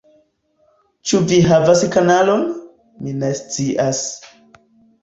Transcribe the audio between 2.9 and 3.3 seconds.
Mi